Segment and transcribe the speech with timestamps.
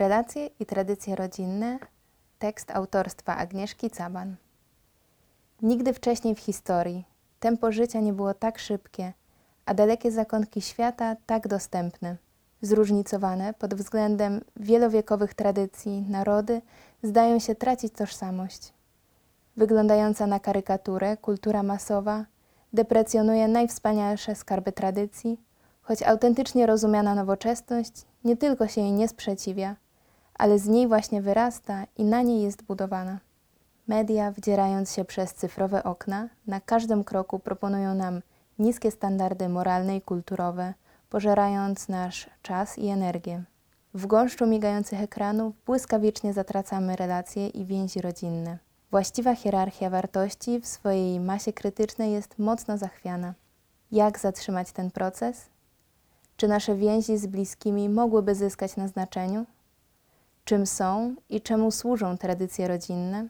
[0.00, 1.78] Relacje i tradycje rodzinne.
[2.38, 4.36] Tekst autorstwa Agnieszki Caban.
[5.62, 7.04] Nigdy wcześniej w historii
[7.40, 9.12] tempo życia nie było tak szybkie,
[9.66, 12.16] a dalekie zakątki świata tak dostępne.
[12.62, 16.62] Zróżnicowane pod względem wielowiekowych tradycji narody
[17.02, 18.72] zdają się tracić tożsamość.
[19.56, 22.24] Wyglądająca na karykaturę kultura masowa
[22.72, 25.40] deprecjonuje najwspanialsze skarby tradycji,
[25.82, 27.92] choć autentycznie rozumiana nowoczesność
[28.24, 29.76] nie tylko się jej nie sprzeciwia,
[30.40, 33.18] ale z niej właśnie wyrasta i na niej jest budowana.
[33.88, 38.22] Media, wdzierając się przez cyfrowe okna, na każdym kroku proponują nam
[38.58, 40.74] niskie standardy moralne i kulturowe,
[41.10, 43.42] pożerając nasz czas i energię.
[43.94, 48.58] W gąszczu migających ekranów błyskawicznie zatracamy relacje i więzi rodzinne.
[48.90, 53.34] Właściwa hierarchia wartości w swojej masie krytycznej jest mocno zachwiana.
[53.92, 55.46] Jak zatrzymać ten proces?
[56.36, 59.46] Czy nasze więzi z bliskimi mogłyby zyskać na znaczeniu?
[60.44, 63.28] Czym są i czemu służą tradycje rodzinne?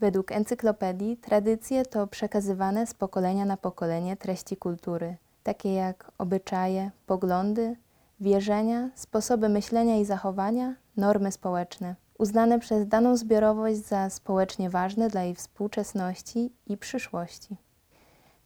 [0.00, 7.76] Według encyklopedii tradycje to przekazywane z pokolenia na pokolenie treści kultury, takie jak obyczaje, poglądy,
[8.20, 15.22] wierzenia, sposoby myślenia i zachowania, normy społeczne, uznane przez daną zbiorowość za społecznie ważne dla
[15.22, 17.56] jej współczesności i przyszłości.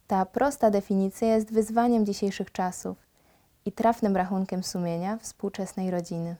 [0.07, 2.97] Ta prosta definicja jest wyzwaniem dzisiejszych czasów
[3.65, 6.35] i trafnym rachunkiem sumienia współczesnej rodziny.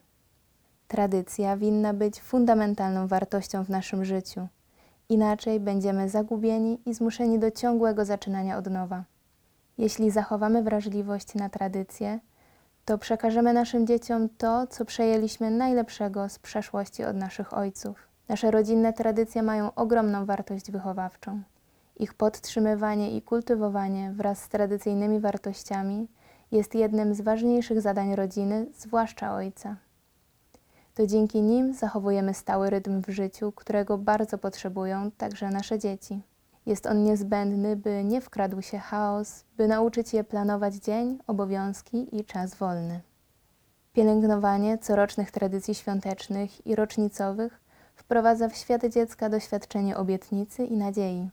[0.88, 4.48] Tradycja winna być fundamentalną wartością w naszym życiu.
[5.10, 9.04] Inaczej będziemy zagubieni i zmuszeni do ciągłego zaczynania od nowa.
[9.78, 12.20] Jeśli zachowamy wrażliwość na tradycję,
[12.86, 18.08] to przekażemy naszym dzieciom to, co przejęliśmy najlepszego z przeszłości od naszych ojców.
[18.30, 21.42] Nasze rodzinne tradycje mają ogromną wartość wychowawczą.
[21.98, 26.08] Ich podtrzymywanie i kultywowanie wraz z tradycyjnymi wartościami
[26.52, 29.76] jest jednym z ważniejszych zadań rodziny, zwłaszcza ojca.
[30.98, 36.22] To dzięki nim zachowujemy stały rytm w życiu, którego bardzo potrzebują także nasze dzieci.
[36.66, 42.26] Jest on niezbędny, by nie wkradł się chaos, by nauczyć je planować dzień, obowiązki i
[42.26, 43.02] czas wolny.
[43.94, 47.62] Pielęgnowanie corocznych tradycji świątecznych i rocznicowych
[47.96, 51.30] wprowadza w świat dziecka doświadczenie obietnicy i nadziei.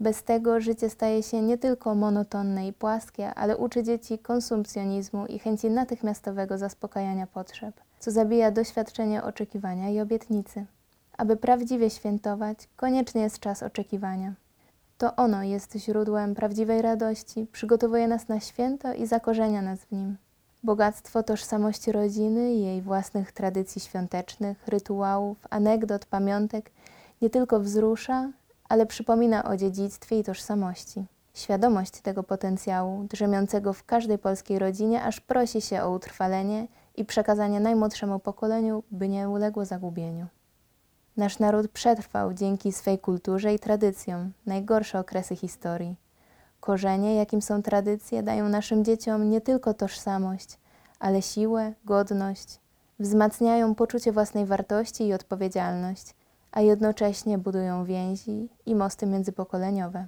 [0.00, 5.38] Bez tego życie staje się nie tylko monotonne i płaskie, ale uczy dzieci konsumpcjonizmu i
[5.38, 10.66] chęci natychmiastowego zaspokajania potrzeb, co zabija doświadczenie oczekiwania i obietnicy.
[11.18, 14.32] Aby prawdziwie świętować, konieczny jest czas oczekiwania.
[14.98, 20.16] To ono jest źródłem prawdziwej radości, przygotowuje nas na święto i zakorzenia nas w nim.
[20.62, 26.70] Bogactwo tożsamości rodziny jej własnych tradycji świątecznych, rytuałów, anegdot, pamiątek
[27.22, 28.30] nie tylko wzrusza,
[28.68, 31.04] ale przypomina o dziedzictwie i tożsamości.
[31.34, 36.66] Świadomość tego potencjału, drzemiącego w każdej polskiej rodzinie, aż prosi się o utrwalenie
[37.00, 40.26] i przekazanie najmłodszemu pokoleniu, by nie uległo zagubieniu.
[41.16, 45.96] Nasz naród przetrwał dzięki swej kulturze i tradycjom najgorsze okresy historii.
[46.60, 50.58] Korzenie, jakim są tradycje, dają naszym dzieciom nie tylko tożsamość,
[50.98, 52.60] ale siłę, godność,
[52.98, 56.14] wzmacniają poczucie własnej wartości i odpowiedzialność,
[56.52, 60.06] a jednocześnie budują więzi i mosty międzypokoleniowe.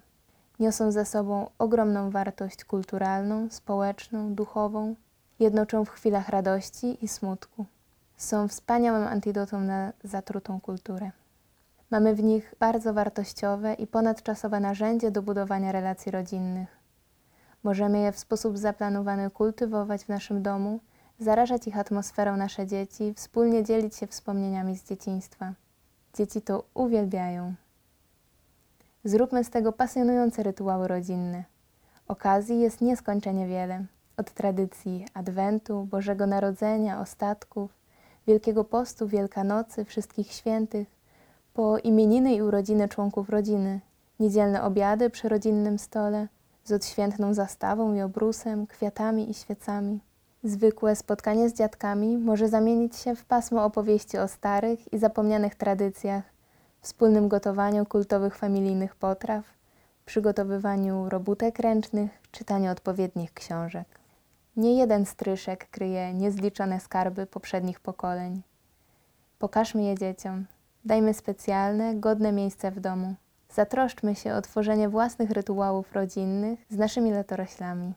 [0.60, 4.94] Niosą ze sobą ogromną wartość kulturalną, społeczną, duchową,
[5.40, 7.66] jednoczą w chwilach radości i smutku.
[8.16, 11.10] Są wspaniałym antidotum na zatrutą kulturę.
[11.90, 16.68] Mamy w nich bardzo wartościowe i ponadczasowe narzędzie do budowania relacji rodzinnych.
[17.62, 20.80] Możemy je w sposób zaplanowany kultywować w naszym domu,
[21.18, 25.52] zarażać ich atmosferą nasze dzieci, wspólnie dzielić się wspomnieniami z dzieciństwa.
[26.14, 27.54] Dzieci to uwielbiają.
[29.04, 31.44] Zróbmy z tego pasjonujące rytuały rodzinne.
[32.08, 33.84] Okazji jest nieskończenie wiele.
[34.16, 37.70] Od tradycji Adwentu, Bożego Narodzenia, ostatków,
[38.26, 40.88] Wielkiego Postu, Wielkanocy, Wszystkich Świętych,
[41.54, 43.80] po imieniny i urodziny członków rodziny,
[44.20, 46.28] niedzielne obiady przy rodzinnym stole,
[46.64, 50.00] z odświętną zastawą i obrusem, kwiatami i świecami.
[50.44, 56.24] Zwykłe spotkanie z dziadkami może zamienić się w pasmo opowieści o starych i zapomnianych tradycjach,
[56.80, 59.44] wspólnym gotowaniu kultowych familijnych potraw,
[60.06, 64.01] przygotowywaniu robótek ręcznych, czytaniu odpowiednich książek.
[64.56, 68.42] Nie jeden stryszek kryje niezliczone skarby poprzednich pokoleń.
[69.38, 70.46] Pokażmy je dzieciom,
[70.84, 73.14] dajmy specjalne, godne miejsce w domu.
[73.50, 77.94] Zatroszczmy się o tworzenie własnych rytuałów rodzinnych z naszymi latoroślami.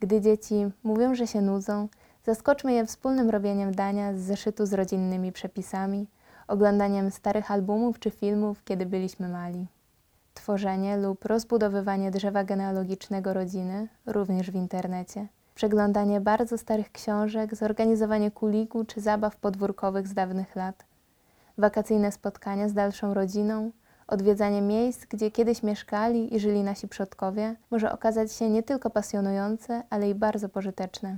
[0.00, 1.88] Gdy dzieci mówią, że się nudzą,
[2.24, 6.06] zaskoczmy je wspólnym robieniem dania z zeszytu z rodzinnymi przepisami,
[6.48, 9.66] oglądaniem starych albumów czy filmów, kiedy byliśmy mali.
[10.34, 18.84] Tworzenie lub rozbudowywanie drzewa genealogicznego rodziny, również w internecie, przeglądanie bardzo starych książek, zorganizowanie kuliku
[18.84, 20.84] czy zabaw podwórkowych z dawnych lat,
[21.58, 23.70] wakacyjne spotkania z dalszą rodziną,
[24.06, 29.82] odwiedzanie miejsc, gdzie kiedyś mieszkali i żyli nasi przodkowie, może okazać się nie tylko pasjonujące,
[29.90, 31.16] ale i bardzo pożyteczne.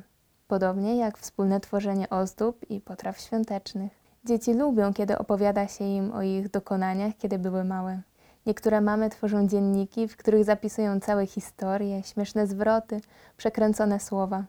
[0.49, 3.93] Podobnie jak wspólne tworzenie ozdób i potraw świątecznych.
[4.25, 8.01] Dzieci lubią, kiedy opowiada się im o ich dokonaniach, kiedy były małe.
[8.47, 13.01] Niektóre mamy tworzą dzienniki, w których zapisują całe historie, śmieszne zwroty,
[13.37, 14.45] przekręcone słowa.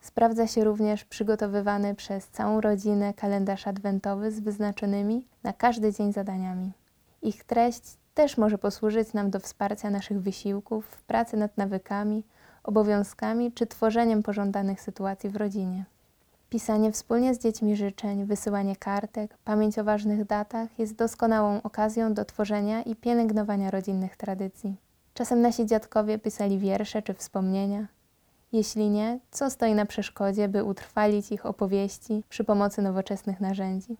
[0.00, 6.72] Sprawdza się również przygotowywany przez całą rodzinę kalendarz adwentowy z wyznaczonymi na każdy dzień zadaniami.
[7.22, 7.82] Ich treść
[8.14, 12.24] też może posłużyć nam do wsparcia naszych wysiłków w pracy nad nawykami,
[12.64, 15.84] obowiązkami czy tworzeniem pożądanych sytuacji w rodzinie.
[16.50, 22.24] Pisanie wspólnie z dziećmi życzeń, wysyłanie kartek, pamięć o ważnych datach jest doskonałą okazją do
[22.24, 24.76] tworzenia i pielęgnowania rodzinnych tradycji.
[25.14, 27.86] Czasem nasi dziadkowie pisali wiersze czy wspomnienia.
[28.52, 33.96] Jeśli nie, co stoi na przeszkodzie, by utrwalić ich opowieści przy pomocy nowoczesnych narzędzi?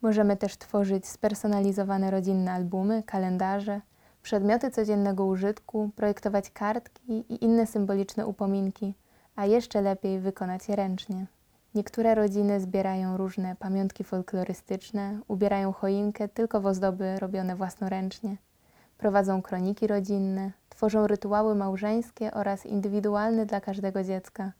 [0.00, 3.80] Możemy też tworzyć spersonalizowane rodzinne albumy, kalendarze,
[4.22, 8.94] przedmioty codziennego użytku, projektować kartki i inne symboliczne upominki,
[9.36, 11.26] a jeszcze lepiej wykonać je ręcznie.
[11.74, 18.36] Niektóre rodziny zbierają różne pamiątki folklorystyczne, ubierają choinkę tylko w ozdoby robione własnoręcznie,
[18.98, 24.52] prowadzą kroniki rodzinne, tworzą rytuały małżeńskie oraz indywidualne dla każdego dziecka.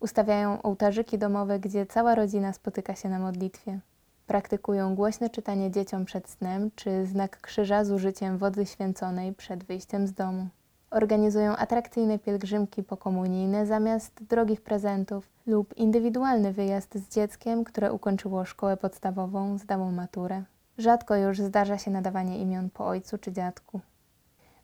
[0.00, 3.80] Ustawiają ołtarzyki domowe, gdzie cała rodzina spotyka się na modlitwie.
[4.26, 10.06] Praktykują głośne czytanie dzieciom przed snem czy znak krzyża z użyciem wody święconej przed wyjściem
[10.06, 10.48] z domu.
[10.90, 18.76] Organizują atrakcyjne pielgrzymki pokomunijne zamiast drogich prezentów lub indywidualny wyjazd z dzieckiem, które ukończyło szkołę
[18.76, 20.42] podstawową, zdało maturę.
[20.78, 23.80] Rzadko już zdarza się nadawanie imion po ojcu czy dziadku.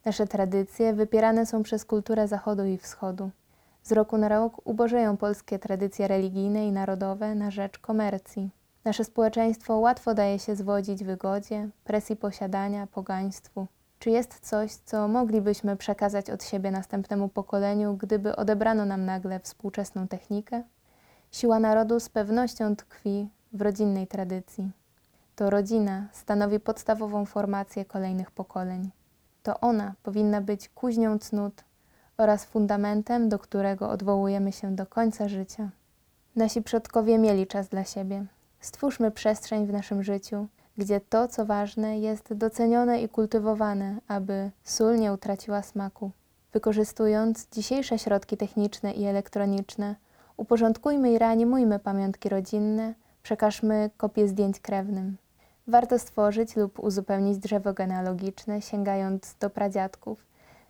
[0.04, 3.30] Nasze tradycje wypierane są przez kulturę Zachodu i Wschodu.
[3.82, 8.50] Z roku na rok ubożeją polskie tradycje religijne i narodowe na rzecz komercji.
[8.84, 13.66] Nasze społeczeństwo łatwo daje się zwodzić wygodzie, presji posiadania, pogaństwu.
[13.98, 20.08] Czy jest coś, co moglibyśmy przekazać od siebie następnemu pokoleniu, gdyby odebrano nam nagle współczesną
[20.08, 20.62] technikę?
[21.32, 24.70] Siła narodu z pewnością tkwi w rodzinnej tradycji.
[25.36, 28.90] To rodzina stanowi podstawową formację kolejnych pokoleń.
[29.42, 31.64] To ona powinna być kuźnią cnót
[32.18, 35.70] oraz fundamentem, do którego odwołujemy się do końca życia.
[36.36, 38.24] Nasi przodkowie mieli czas dla siebie.
[38.60, 40.46] Stwórzmy przestrzeń w naszym życiu,
[40.78, 46.10] gdzie to, co ważne, jest docenione i kultywowane, aby sól nie utraciła smaku.
[46.52, 49.96] Wykorzystując dzisiejsze środki techniczne i elektroniczne,
[50.36, 55.16] uporządkujmy i reanimujmy pamiątki rodzinne, przekażmy kopie zdjęć krewnym.
[55.66, 60.26] Warto stworzyć lub uzupełnić drzewo genealogiczne, sięgając do pradziadków,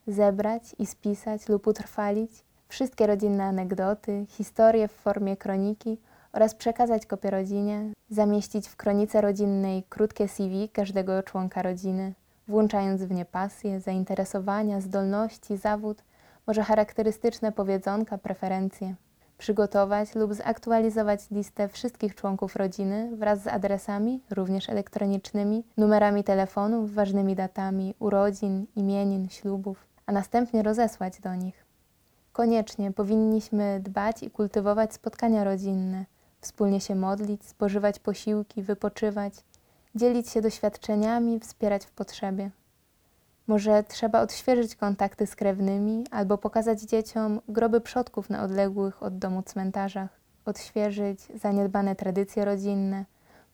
[0.07, 5.99] zebrać i spisać lub utrwalić wszystkie rodzinne anegdoty, historie w formie kroniki
[6.37, 12.13] oraz przekazać kopię rodzinie, zamieścić w kronice rodzinnej krótkie CV każdego członka rodziny,
[12.49, 16.03] włączając w nie pasje, zainteresowania, zdolności, zawód,
[16.47, 18.95] może charakterystyczne powiedzonka, preferencje.
[19.39, 27.35] Przygotować lub zaktualizować listę wszystkich członków rodziny wraz z adresami, również elektronicznymi, numerami telefonów, ważnymi
[27.35, 31.65] datami urodzin, imienin, ślubów, a następnie rozesłać do nich.
[32.33, 36.05] Koniecznie powinniśmy dbać i kultywować spotkania rodzinne,
[36.41, 39.35] wspólnie się modlić, spożywać posiłki, wypoczywać,
[39.95, 42.51] dzielić się doświadczeniami, wspierać w potrzebie.
[43.47, 49.43] Może trzeba odświeżyć kontakty z krewnymi albo pokazać dzieciom groby przodków na odległych od domu
[49.43, 53.05] cmentarzach, odświeżyć zaniedbane tradycje rodzinne,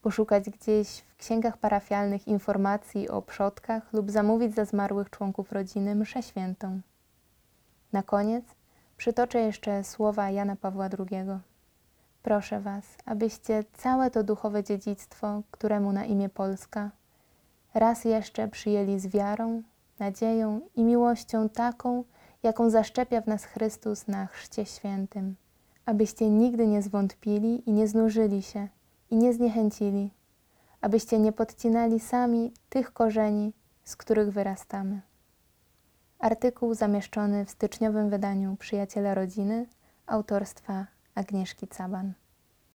[0.02, 6.23] poszukać gdzieś w księgach parafialnych informacji o przodkach lub zamówić za zmarłych członków rodziny mszę
[6.23, 6.80] świętą.
[7.92, 8.45] Na koniec
[8.97, 11.26] przytoczę jeszcze słowa Jana Pawła II.
[12.23, 16.91] Proszę Was, abyście całe to duchowe dziedzictwo, któremu na imię Polska,
[17.75, 19.62] raz jeszcze przyjęli z wiarą,
[19.99, 22.05] nadzieją i miłością taką,
[22.43, 25.37] jaką zaszczepia w nas Chrystus na Chrzcie Świętym,
[25.87, 28.69] abyście nigdy nie zwątpili i nie znużyli się
[29.11, 30.11] i nie zniechęcili,
[30.81, 33.52] abyście nie podcinali sami tych korzeni,
[33.85, 35.00] z których wyrastamy.
[36.19, 39.67] Artykuł zamieszczony w styczniowym wydaniu Przyjaciele Rodziny
[40.07, 42.14] autorstwa a Knežky Caban.